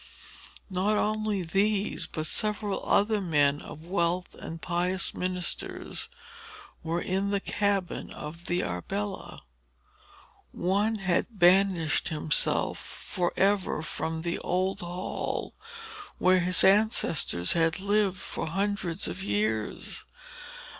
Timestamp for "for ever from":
12.79-14.23